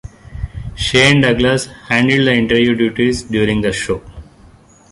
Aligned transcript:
Shane 0.75 1.21
Douglas 1.21 1.67
handled 1.87 2.25
the 2.25 2.33
interview 2.33 2.73
duties 2.73 3.21
during 3.21 3.61
the 3.61 3.71
show. 3.71 4.01